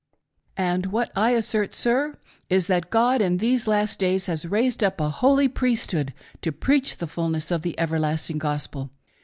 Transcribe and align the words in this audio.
M.: 0.57 0.65
And 0.77 0.85
what 0.87 1.11
I 1.15 1.29
assert, 1.35 1.75
sir, 1.75 2.17
is, 2.49 2.65
that 2.65 2.89
God 2.89 3.21
in 3.21 3.37
these 3.37 3.67
last 3.67 3.99
days 3.99 4.25
has 4.25 4.47
raised 4.47 4.83
up 4.83 4.99
a 4.99 5.11
holy 5.11 5.47
priesthood 5.47 6.11
to 6.41 6.51
preach 6.51 6.97
the 6.97 7.05
fulness 7.05 7.51
of 7.51 7.61
the 7.61 7.79
everlasting 7.79 8.39
Gospel. 8.39 8.89